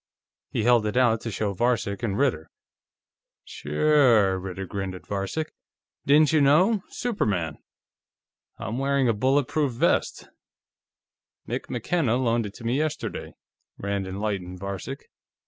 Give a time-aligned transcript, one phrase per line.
[0.49, 2.49] He held it out to show to Varcek and Ritter.
[3.45, 5.53] "Sure," Ritter grinned at Varcek.
[6.07, 6.81] "Didn't you know?
[6.89, 7.59] Superman."
[8.57, 10.27] "I'm wearing a bulletproof vest;
[11.47, 13.33] Mick McKenna loaned it to me yesterday,"
[13.77, 15.03] Rand enlightened Varcek.